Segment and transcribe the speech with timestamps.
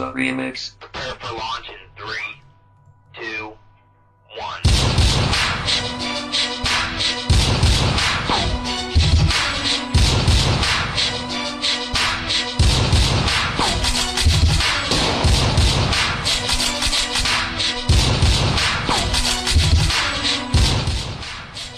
[0.00, 0.72] Yakuza Remix.
[0.80, 2.42] Prepare for launch in three,
[3.14, 3.52] two,
[4.38, 4.62] one.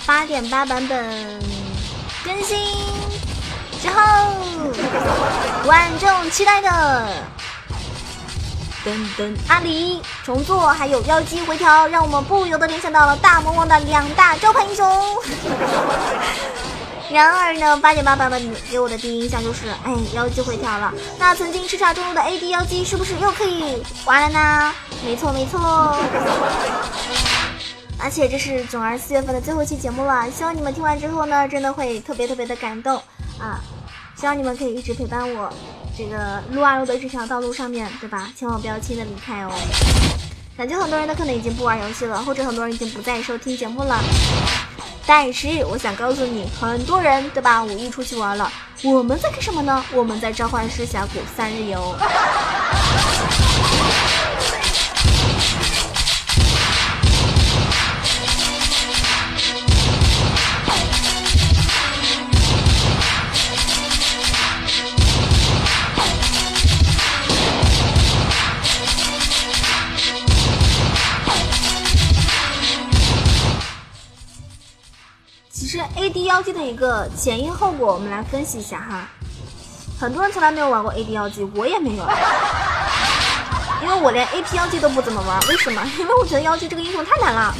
[0.07, 1.41] 八点八版本
[2.25, 2.57] 更新
[3.80, 3.98] 之后，
[5.66, 7.09] 万众期待的
[8.84, 14.86] 噔噔阿狸重做，还有妖姬回调，让我们不由得联想到了大魔王的两大招牌英雄。
[17.10, 20.92] 然而呢，八点八版本给我的第一印象就是，哎，妖姬回调了。
[21.18, 24.73] 那曾经叱咤中路的 AD 妖姬是不是又可以玩了呢？
[25.04, 25.60] 没错没错。
[27.98, 32.96] 而且这是囧儿四月份的最后一期节目了，希望你们听完之后呢，真的会特别特别的感动
[33.38, 33.60] 啊！
[34.16, 35.52] 希望你们可以一直陪伴我，
[35.96, 38.30] 这个撸啊撸的这条道路上面，对吧？
[38.37, 39.51] 千万不要轻易的离开哦。
[40.57, 43.98] 感觉很多人都可能已经不玩游戏了，或者很多人已经不再收听节目了。
[45.07, 47.65] 但是我想告诉你，很多人对吧？
[47.65, 48.51] 五一出去玩了，
[48.85, 49.85] 我们在干什么呢？
[49.93, 51.95] 我们在召唤师峡谷三日游。
[76.33, 79.06] 妖姬的一个前因后果，我们来分析一下哈。
[80.00, 82.09] 很多人从来没有玩过 AD 妖姬，我也没有，
[83.83, 85.38] 因为我连 AP 妖姬都不怎么玩。
[85.49, 85.83] 为什么？
[86.00, 87.55] 因为我觉得妖姬这个英雄太难了。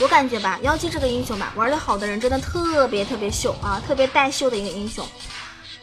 [0.00, 5.02] 我感觉吧，妖姬这个英雄吧，玩的好的人真的特别特别秀啊，特别带秀的一个英雄。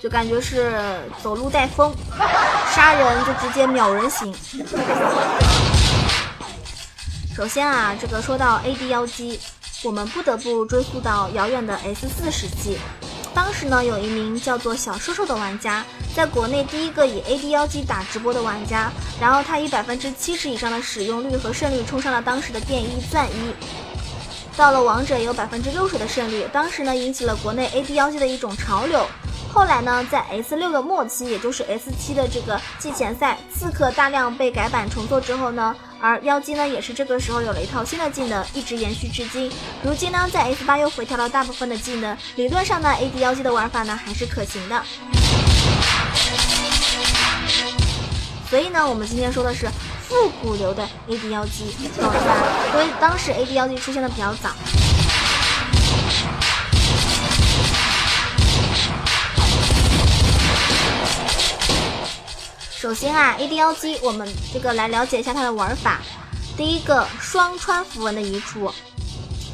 [0.02, 1.92] 就感觉是走路带风，
[2.76, 4.34] 杀人就直接秒人型。
[7.36, 9.40] 首先啊，这个说到 AD 妖姬，
[9.84, 12.78] 我们不得不追溯到遥远的 S 四时期。
[13.34, 15.84] 当时呢，有一名叫做小瘦瘦的玩家，
[16.16, 23.54] 在国内第一个以 AD 妖姬打直播的玩家，然后他以百分之七十以上的使用率和胜率冲上了当时的电一钻一。
[24.56, 29.08] 到了王者也有百分之六十的胜率，当时呢引起了国内 AD 妖姬的一种潮流。
[29.58, 39.52] 后来呢，在 S 六的末期，也就是 S 七的这个季前赛，刺客大量被改版重做之后呢，而妖姬呢也是这个时候有了一套新的技能，一直延续至今。
[39.82, 44.84] 如今呢，在 S 八又回调了大部分的技能，理论上呢，AD 妖姬的玩法呢还是可行的。
[48.52, 49.68] 所以呢，我们今天说的是
[50.08, 52.36] 复古流的 AD 妖姬，懂了吧？
[52.74, 54.52] 因为当时 AD 妖姬出现的比较早。
[62.80, 66.00] 首先啊，AD 妖姬，我们这个来了解一下它的玩法。
[66.56, 68.72] 第一个，双穿符文的移除。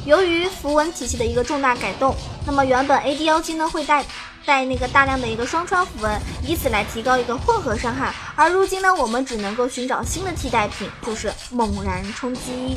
[0.06, 2.14] 由于符文体系的一个重大改动，
[2.46, 4.06] 那么原本 AD 妖姬呢会带
[4.46, 8.14] 带那个大量的一个双穿符文，以此来提高一个混合伤害。
[8.36, 12.76] 而如今呢，我们只能够寻找新的替代品，就是猛然冲击。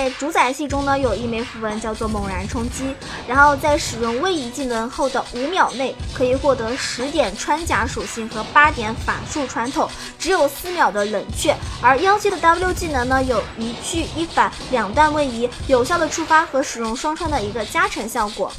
[0.00, 2.94] 在主宰系中呢，有一枚符文叫做猛然冲击，
[3.28, 11.54] 然后在使用位移技能后的五秒内，可以获得十点穿甲属性和八点法术穿透，只有四秒的冷却。
[11.82, 18.50] 而妖姬的 W 技能呢，有一去一返两段位移，有效的触发和使用双穿的一个加成效果。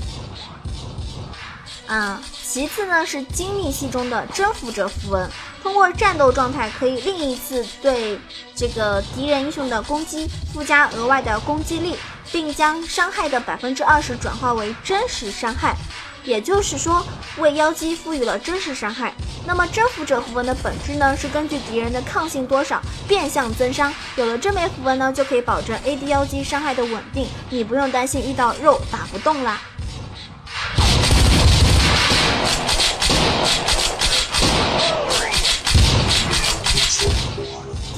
[1.88, 5.28] 啊，其次呢是精密系中的征服者符文，
[5.62, 8.20] 通过战斗状态可以另一次对
[8.56, 11.96] 这个敌人英雄的攻击附加额外的攻击力，
[12.32, 15.76] 并将伤害的百分之二十转化为真实伤害，
[16.24, 17.06] 也就是说
[17.38, 19.14] 为妖姬赋予了真实伤害。
[19.46, 29.62] 那么征服者符文的本质呢是根据敌人的抗性多少变相增伤，有了这枚符文呢就可以保证 AD 妖姬伤害的稳定，你不用担心遇到肉打不动啦。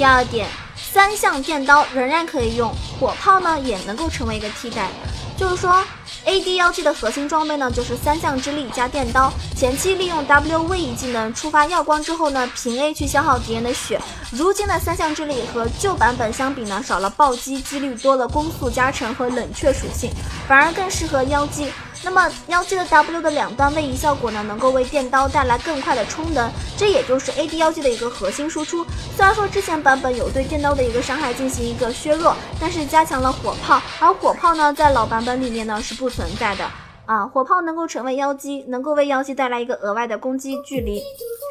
[0.03, 4.89] 第二点，三项电刀仍然可以用，火炮呢也能够成为一个替代。
[5.37, 5.81] 就是说
[6.25, 13.97] ，AD 妖姬的核心装备呢就是三项之力加电刀，前期利用 W 位移技能触发耀光之后呢，平 A 去消耗敌人的血。
[14.29, 20.11] 如今的三项之力和旧版本相比呢，少了暴击几率，多了攻速加成和冷却属性，
[20.49, 21.71] 反而更适合妖姬。
[22.05, 28.85] 那么妖姬的 W 的两段位移效果呢，能够为电刀带来更快的充能，这也就是 AD 妖姬的一个核心输出。
[29.15, 36.69] 虽然说之前版本有对电刀的一个伤害进行一个削弱，但是加强了火炮，而火炮呢，在老版本里面呢是不存在的
[37.05, 37.25] 啊。
[37.25, 41.01] 火炮能够成为妖姬，能够为妖姬带来一个额外的攻击距离，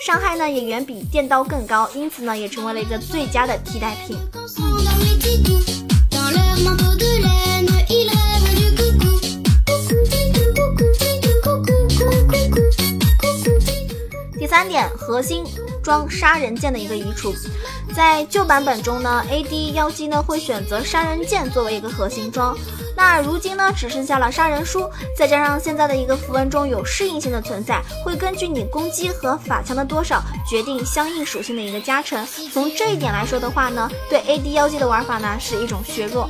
[0.04, 4.18] 伤害呢也远比电刀更高，因此呢也成为了一个最佳的替代品。
[14.52, 15.42] 三点，核心
[15.82, 17.32] 装杀人剑的一个移除，
[17.96, 22.54] 在旧版本中呢，AD 妖姬呢会选择杀人剑作为一个核心装，
[22.94, 32.22] 那如今呢只剩下了杀人书，再加上现在的一个符文中有适应性的存在，会根据你攻击和法强的多少决定相应属性的一个加成。
[32.52, 36.28] 从这一点来说的话呢，对 AD 妖姬的玩法呢是一种削弱。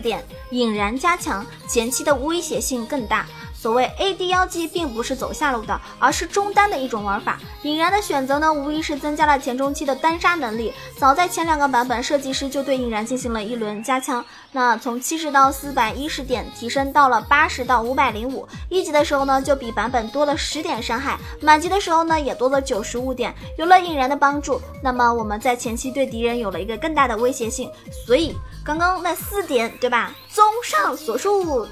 [0.00, 3.26] 点，引燃加强，前期的威胁性更大。
[3.60, 7.38] 所谓 AD 妖姬并不是走下路的，而是中单的一种玩法。
[7.60, 10.72] 引燃的选择呢，无疑是增加了前中期的单杀能力。
[10.96, 14.24] 早在前两个版本，设计师就对引燃进行了一轮加强。
[14.52, 18.48] 那从七十到四百一十点，提升到了八十到五百零五。
[18.70, 23.34] 一级的时候呢，就比版本多了十点伤害；满级的时候呢，也多了九十五点。
[23.58, 27.70] 有了引燃的帮助，那么我们在前期对敌人有了一个更大的威胁性。
[28.06, 28.34] 所以。
[28.62, 30.12] 刚刚那四点，对吧？
[30.28, 31.66] 综上所述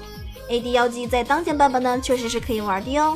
[0.49, 3.15] ，AD 妖姬在当前版本呢，确实是可以玩的哟。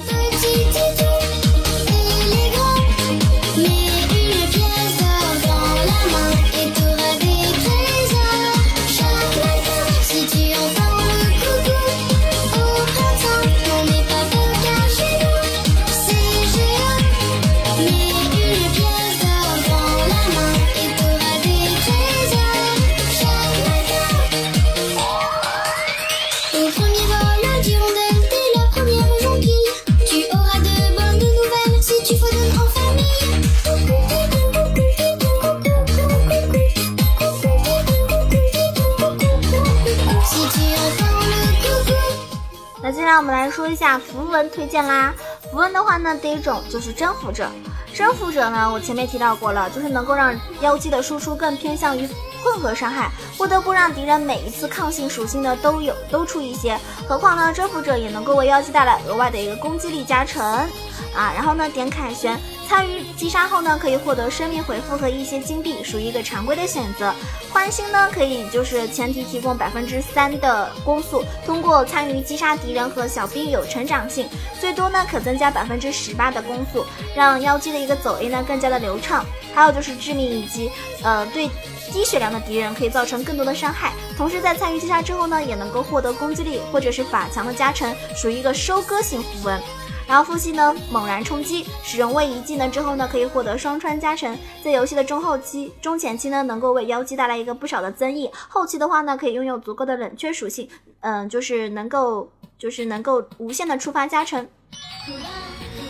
[43.53, 45.13] 说一下符文推荐啦。
[45.51, 47.47] 符文的话呢，第一种就是征服者。
[47.93, 52.09] 征服者呢，我前面提到过了，就是能够让妖姬的输出更偏向于
[52.43, 56.75] 混合伤害，不得不让敌人每一次抗性属性呢都有都出一些。
[57.07, 61.31] 何况呢，征服者也能够为妖姬带来额外的一个攻击力加成啊。
[61.35, 62.35] 然后呢，点凯旋。
[62.67, 67.13] 参与击杀后呢，可以获得生命回复和一些金币，属于一个常规的选择。
[67.51, 74.27] 欢心呢，可以就是前提提供百分之三的攻速，通过参与击杀敌人和小兵有成长性，
[74.59, 79.25] 最多呢可增加百分之十八的攻速，让妖姬的一个走 A 呢更加的流畅。
[79.53, 80.71] 还有就是致命以及
[81.03, 81.47] 呃对
[81.91, 89.61] 低血量的敌人可以造成更多的伤害，同时在参与击杀之后呢，也能够获得攻击力或者是法强的加成，属于一个收割型符文。
[90.07, 98.29] 然后复系呢，猛然冲击，使用位移技能之后呢，可以获得双穿加成，在游戏的中后期、中前期呢，能够为妖姬带来一个不少的增益。
[98.47, 100.69] 后期的话呢，可以拥有足够的冷却属性，
[100.99, 102.29] 嗯，就是能够，
[102.59, 104.47] 就是能够无限的触发加成。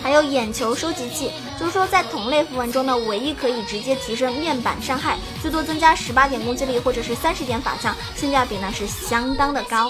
[0.02, 9.90] 还有眼球收集器，就是说在同类符文中呢，唯一可以直接提升面板伤害，最多增加十八点攻击力或者是三十点法强，性价比呢是相当的高。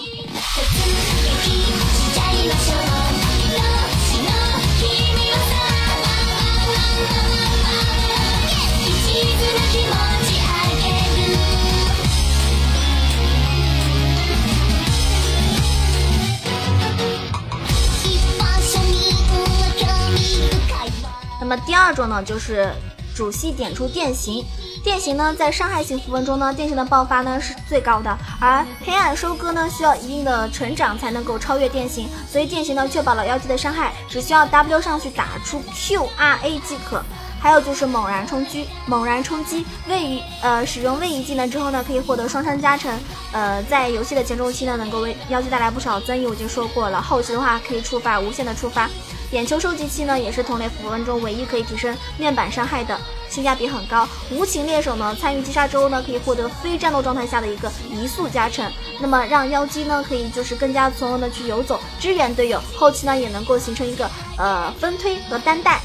[21.40, 22.72] 那么第二种呢，就是
[23.14, 24.46] 主系点出电刑。
[24.82, 37.04] 电刑呢，在伤害型符文中呢，电刑的爆发呢是最高的，而黑暗收割呢，需要一定的成长才能够超越电刑，所以电刑呢，确保了妖姬的伤害，只需要 W 上去打出 Q R A 即可。
[37.44, 42.98] 还有就是猛然冲击，猛然冲击位移，呃，使用位移技能之后呢，可以获得双伤加成。
[43.34, 47.02] 呃，在游戏的前中期呢，能够为妖姬带来不少增益，我已经说过了。
[47.02, 48.90] 后期的话，可以触发无限的触发。
[49.32, 52.98] 眼球收集器呢，也是同类符文中唯一可以提升面板伤害的，
[53.30, 54.08] 性价比很高。
[54.32, 58.72] 无情猎手呢，参与击杀之后呢，可以获得非战斗状态下的一个移速加成，
[59.02, 62.62] 那么让妖姬呢，可以就是更加从容的去游走支援队友。
[62.78, 65.82] 后期呢，也能够形成一个呃分推和单带。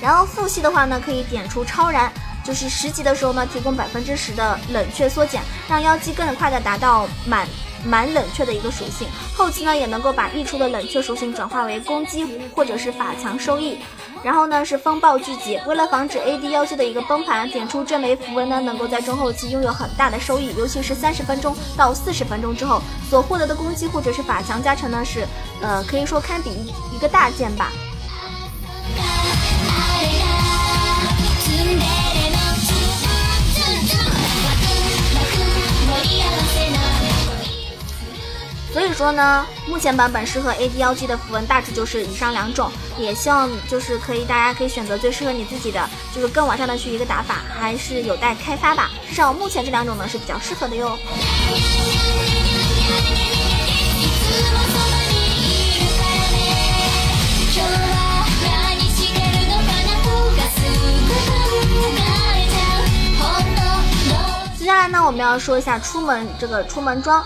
[0.00, 2.12] 然后副系的话呢，可以点出超燃，
[2.44, 7.46] 就是十级的时候呢，提供百分之十的冷却缩减，让妖姬更快的达到满
[7.84, 9.08] 满冷却的一个属性。
[9.34, 13.78] 后期呢，也能够把溢出的冷却属性转化为攻击或者是法强收益。
[14.22, 25.24] 然后呢是风暴聚集，为了防止 AD 妖姬的一个崩盘，点出这枚符文呢能够在中后期拥有很大的收益，尤其是三十分钟到四十分钟之后所获得的攻击或者是法强加成呢是，
[25.62, 27.70] 呃可以说堪比一一个大件吧。
[38.76, 48.90] 所以说呢，目前版本适合 AD 妖姬的符文大致就是以上两种，也希望就是可以大家可以选择最适合你自己的，就是更完善的去一个打法，还是有待开发吧。
[49.08, 50.98] 至少目前这两种呢是比较适合的哟。
[64.58, 67.24] 接下来呢，我们要说一下出门这个出门装。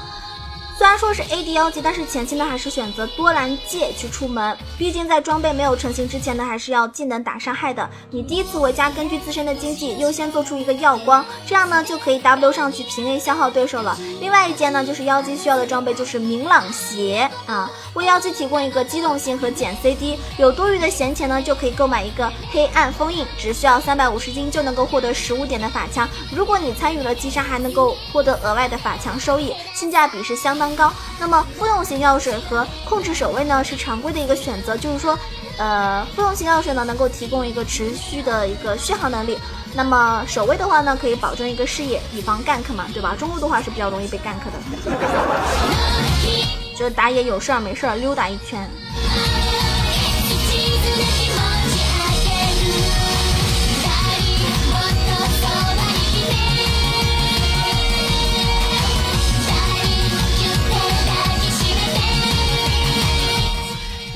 [0.81, 7.87] 虽然说是 AD 妖姬，但是前期呢还是选择多兰戒去出门，毕竟在装备没有成型之前呢，还是要技能打伤害的。
[8.11, 13.95] 你第一次维加根据自身的经济优先做出一个耀光，这样呢就可以 W 上去平 A 消耗对手了。
[14.23, 26.09] 另外一件呢就是妖姬需要的装备就是明朗鞋啊，为妖姬提供一个机动性和减 CD，有多余的闲钱呢就可以购买一个黑暗封印，只需要三百五十金就能够获得十五点的法枪。
[26.35, 30.77] 如果你参与了击杀，还能够获得额外的法强收益，性价比是相当。
[30.77, 35.19] 高，那么复用型药水和控制守卫呢是常规的一个选择，就是说，
[35.57, 39.39] 呃，复用型药水呢能够提供一个持续的一个续航能力，
[39.75, 43.17] 那么守卫的话呢可以保证一个视野，以防 gank 嘛，对吧？
[43.19, 44.61] 中路的话是比较容易被 gank 的，
[46.79, 48.69] 就是打野有事儿没事儿溜达一圈。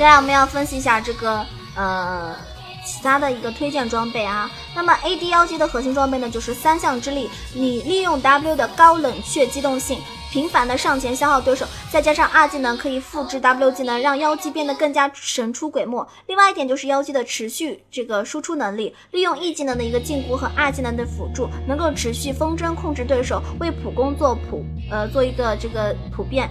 [0.05, 1.43] 接下来我们要分析一下这个
[1.75, 2.37] 呃
[2.85, 4.51] 其他的一个推荐装备啊。
[4.75, 7.31] 那么 AD 妖姬的核心装备呢，就是三项之力。
[7.55, 9.99] 你利用 W 的高冷却机动性，
[10.31, 16.07] 频繁的上前消耗对手，再加上二技能可以复制 W 技能，让妖姬变得更加神出鬼没。
[16.27, 26.51] 另外一点就是妖姬的持续这个输出能力，利用 E 技能的一个禁锢和二技能的辅助，能够持续风筝控制对手，为普攻做普呃做一个这个普遍，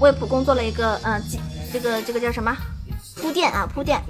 [0.00, 1.20] 为普攻做了一个呃
[1.72, 2.56] 这个这个叫什么
[3.20, 4.00] 铺垫啊铺垫。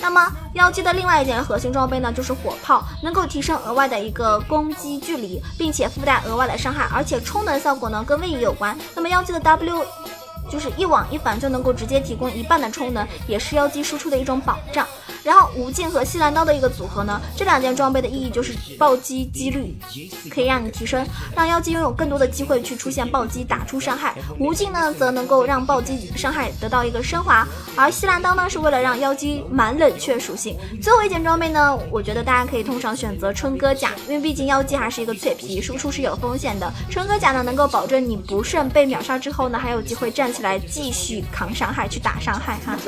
[0.00, 8.76] 那么妖姬的另外一件核心装备呢，就是火炮，能够提升额外的一个攻击距离，并且附带额外的伤害，而且充能效果呢跟位移有关。
[8.94, 9.84] 那么妖姬的 W
[10.50, 14.86] 就是一往一反就能够直接提供一半的充能，也是妖姬输出的一种保障。
[15.26, 19.76] 然后无尽和西兰刀的一个组合呢，这两件装备的意义就是暴击几率
[20.30, 21.04] 可以让你提升，
[21.34, 24.14] 让妖姬拥有更多的机会去出现暴击打出伤害。
[24.38, 30.56] 无尽呢，则能够让暴击伤害得到一个升华，而西兰刀呢，是为了让妖姬满冷却属性。
[30.80, 36.72] 最后一件装备呢，我觉得大家可以通常选择春哥甲，因为毕竟妖姬还是一个脆皮，输出是有风险的。
[36.88, 42.76] 春哥甲呢，能够保证你不慎被秒杀之后呢，还有机会站起来继续扛伤害去打伤害哈。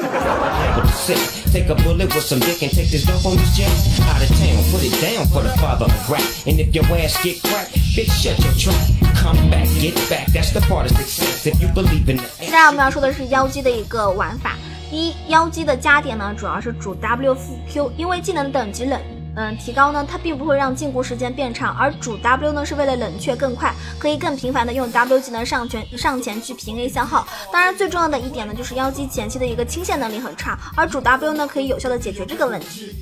[2.28, 3.72] some dick and take this dope on this jet
[4.04, 4.62] out of town.
[4.70, 6.20] Put it down for the father of rap.
[6.46, 8.76] And if your ass get cracked, bitch, shut your trap.
[9.16, 10.26] Come back, get back.
[10.28, 11.46] That's the part of success.
[11.46, 12.28] If you believe in it.
[12.38, 14.56] 现在我们要说的是妖姬的一个玩法。
[14.92, 19.00] 一，妖姬的加点呢，主要是主 W 负 Q，因为技能等级冷。
[19.40, 27.24] 嗯，提高呢，它并不会让禁锢时间变长，而主 W 呢是为了冷却更快，可以更频繁的用 W 技能上前上前去平 A 消耗。
[27.52, 32.92] 当然，最重要的一点呢，就是妖姬前期的一个清线能力很差，而主 W 呢可以有效的解决这个问题。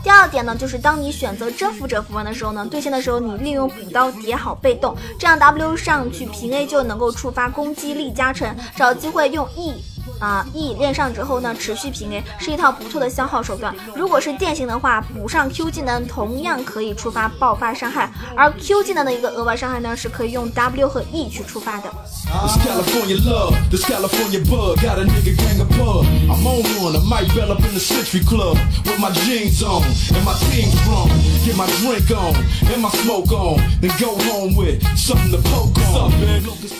[0.00, 9.74] 第二点呢，就是当你选择征服者符文的时候呢，对线的时候你利用补刀叠好被动，这样 W 上去平 A 就能够触发攻击力加成，找机会用 E。
[10.18, 13.74] 啊，E 练上之后呢，持续平 A 是一套不错的消耗手段。
[13.94, 21.90] 如果是电型的话，补上 Q 技能同样可以触发爆发伤害，而 Q 技能的一个额外伤害呢，是可以用 W 和 E 去触发的。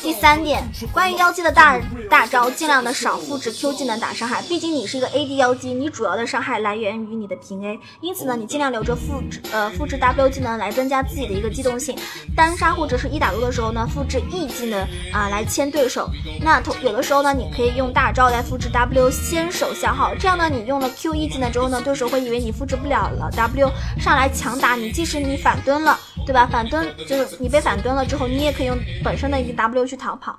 [0.02, 0.62] 第三点，
[0.92, 3.20] 关于妖姬的大大招，尽量的少。
[3.24, 11.96] 复制 Q 技能打伤害，毕竟你是一个 AD 妖姬，你主要的伤害来源于你的平 A，因此呢，你尽量留着复制呃复制 W 技能来增加自己的一个机动性。
[12.36, 14.80] 单杀或者是一打多的时候呢，复制 E 技能
[15.12, 16.08] 啊来牵对手。
[16.42, 26.46] 那同有的时候呢，你可以用大招来复制 W 先手消耗，这样呢，你用了 Q E 技能之后呢，对手会以为你复制不了了 W 上来强打你，即使你反蹲了，对吧？
[26.50, 30.38] 反蹲就是你被反蹲了之后，你也可以用本身的一个 W 去逃跑。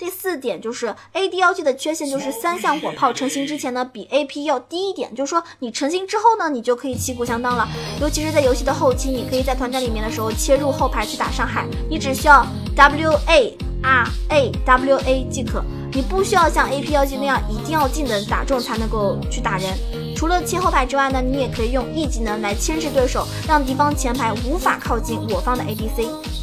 [0.00, 7.68] 第四点就是 AD 妖姬的缺陷就是三项火炮成型之前呢比 AP 要低一点，就是说你成型之后呢你就可以旗鼓相当了，
[8.00, 13.52] 尤其是在游戏的后期，你可以在团战里面的时候切入后排去打伤害，你只需要 WA
[13.82, 19.68] R A W A 即可，你不需要像 AP 妖姬那样一定要技能打中才能够去打人。
[20.16, 26.39] 除了切后排之外呢，你也可以用 E 技能来牵制对手，让敌方前排无法靠近我方的 ADC。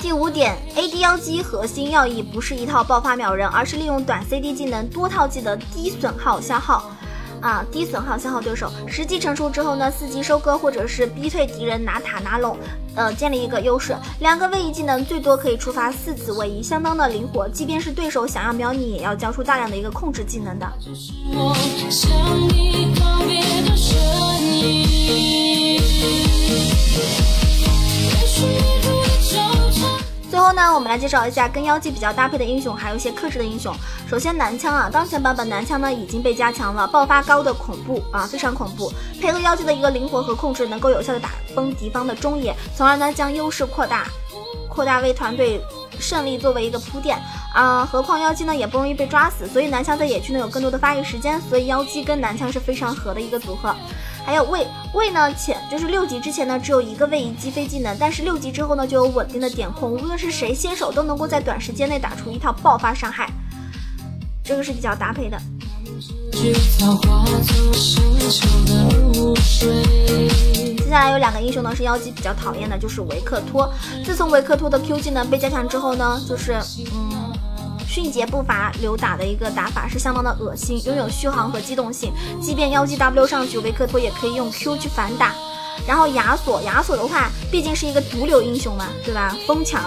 [0.00, 6.90] 第五点，AD 妖姬核心要义不是一套爆发秒人，而是利用短 CD 技能多套技的低损耗消耗。
[7.40, 12.56] 啊，低损耗消耗对手，时机成熟之后呢，伺机收割或者是逼退敌人拿塔拿龙，
[12.94, 13.96] 呃，建立一个优势。
[14.20, 17.48] 两个位移技能最多可以触发四次位移，相当的灵活。
[17.48, 20.66] 即便是对手想要秒你，也要交出大量的一个控制技能的。
[30.38, 33.74] 最后呢，我们来介绍一下跟妖姬比较搭配的英雄，还有一些克制的英雄。
[34.08, 38.88] 首先男枪啊，当前版本男枪呢已经被加强了，爆发高的恐怖啊，非常恐怖。
[39.20, 44.06] 配合妖姬的一个灵活和控制，能够有效的打崩敌方的中野，从而呢将优势扩大，
[44.68, 45.60] 扩大为团队
[45.98, 47.18] 胜利作为一个铺垫
[47.52, 47.84] 啊。
[47.84, 53.74] 何况妖姬呢也不容易被抓死，所以男枪在野区呢有更多的发育时间，所以妖姬跟男枪是非常合的一个组合。
[54.28, 63.30] 还有位位呢，前就是六级之前呢，只有一个位移击飞技能，但是六级之后呢，就有稳定的点控，无论是谁先手都能够在短时间内打出一套爆发伤害，
[64.44, 65.40] 这个是比较搭配的。
[66.30, 66.52] 接
[70.90, 73.72] 下来有两个英雄呢是妖姬比较讨厌的，就是维克托。
[74.04, 76.52] 自从维克托的 Q 技能被加强之后呢，就是
[76.92, 77.17] 嗯。
[78.00, 85.34] 迅捷步伐流打的一个打法是相当的恶心，拥有续航和机动性，即便妖姬 W 上去，维克托也可以用 Q 去反打。
[85.84, 89.36] 然后亚索，亚索的话毕竟是一个毒瘤英雄嘛，对吧？
[89.48, 89.82] 疯强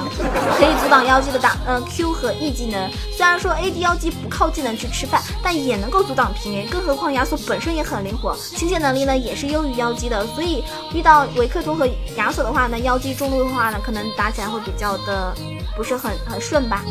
[0.58, 2.89] 可以阻挡妖姬的打，呃 Q 和 E 技能。
[3.15, 6.65] 虽然说 AD 妖姬不靠技能去吃饭，但也能够阻挡平 A。
[6.65, 10.28] 更何况亚索本身也很灵活，清线能力呢也是优于妖姬的。
[10.36, 15.34] 所以遇到维克托和亚索的话呢，妖姬中路的话呢，可能打起来会比较的
[15.78, 16.84] 不是很很顺吧。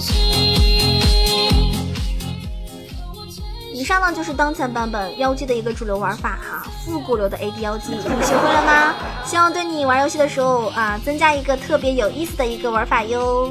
[3.80, 8.94] 以上呢就是当前版本妖姬的一个主流玩法哈，复古流的 AD 妖姬，你学会了吗？
[9.24, 13.50] 希望对你玩游戏的时候啊，增加一个特别有意思的一个玩法哟。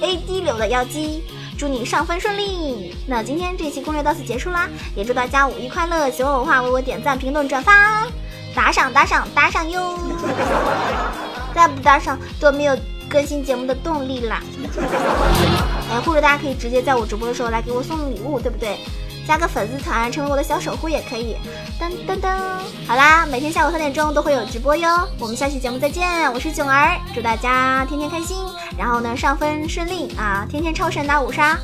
[0.00, 1.22] AD 流的妖姬，
[1.58, 2.96] 祝你上分顺利。
[3.06, 6.10] 那今天这期攻略到此结束啦，也祝大家五一快乐！
[6.10, 8.06] 喜欢我的话，为我点赞、评论、转发、
[8.54, 9.98] 打赏、打赏、打赏哟！
[11.54, 12.74] 再不打赏都没有
[13.10, 14.42] 更新节目的动力啦。
[15.92, 18.78] 哎，或者大家可以直接在我直播的时候来给我送礼物，对不对？
[19.26, 21.36] 加个粉丝团，成为我的小守护也可以。
[21.80, 22.38] 噔噔噔，
[22.86, 25.08] 好啦，每天下午三点钟都会有直播哟。
[25.18, 28.36] 我们下期节目再见，我是囧儿，祝大家天天开心，
[28.78, 31.58] 然后呢上分顺利啊，天天超神打五杀。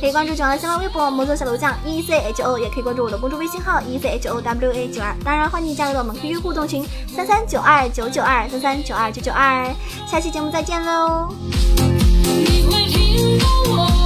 [0.00, 5.14] 可以关注囧儿的新浪微博魔族小楼酱 E C H O，也可以关注我的公众微信号 E C H O W A 九二。
[5.24, 9.72] 当然欢迎加入到我们 QQ 互动群三三九二九九二三三九二九九二。
[10.04, 11.32] 下期节目再见喽。
[12.24, 14.01] 你会听到我